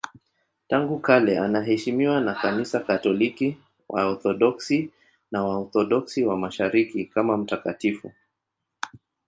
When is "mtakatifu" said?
7.37-8.11